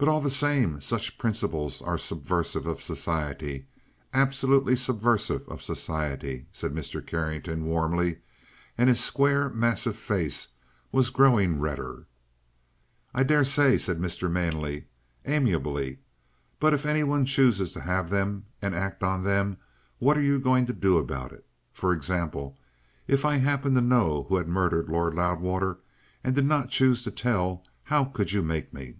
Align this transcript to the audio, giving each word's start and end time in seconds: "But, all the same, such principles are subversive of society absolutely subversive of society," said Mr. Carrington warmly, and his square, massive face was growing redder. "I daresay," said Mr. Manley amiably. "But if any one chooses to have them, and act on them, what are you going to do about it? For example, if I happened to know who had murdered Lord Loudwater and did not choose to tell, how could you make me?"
"But, 0.00 0.06
all 0.06 0.20
the 0.20 0.30
same, 0.30 0.80
such 0.80 1.18
principles 1.18 1.82
are 1.82 1.98
subversive 1.98 2.68
of 2.68 2.80
society 2.80 3.66
absolutely 4.14 4.76
subversive 4.76 5.48
of 5.48 5.60
society," 5.60 6.46
said 6.52 6.72
Mr. 6.72 7.04
Carrington 7.04 7.64
warmly, 7.64 8.18
and 8.78 8.88
his 8.88 9.02
square, 9.02 9.48
massive 9.48 9.96
face 9.96 10.50
was 10.92 11.10
growing 11.10 11.58
redder. 11.58 12.06
"I 13.12 13.24
daresay," 13.24 13.76
said 13.76 13.98
Mr. 13.98 14.30
Manley 14.30 14.84
amiably. 15.24 15.98
"But 16.60 16.72
if 16.74 16.86
any 16.86 17.02
one 17.02 17.24
chooses 17.26 17.72
to 17.72 17.80
have 17.80 18.08
them, 18.08 18.44
and 18.62 18.76
act 18.76 19.02
on 19.02 19.24
them, 19.24 19.56
what 19.98 20.16
are 20.16 20.22
you 20.22 20.38
going 20.38 20.66
to 20.66 20.72
do 20.72 20.96
about 20.96 21.32
it? 21.32 21.44
For 21.72 21.92
example, 21.92 22.56
if 23.08 23.24
I 23.24 23.38
happened 23.38 23.74
to 23.74 23.80
know 23.82 24.26
who 24.28 24.36
had 24.36 24.46
murdered 24.46 24.88
Lord 24.88 25.14
Loudwater 25.14 25.80
and 26.22 26.36
did 26.36 26.44
not 26.46 26.70
choose 26.70 27.02
to 27.02 27.10
tell, 27.10 27.64
how 27.82 28.04
could 28.04 28.30
you 28.30 28.42
make 28.42 28.72
me?" 28.72 28.98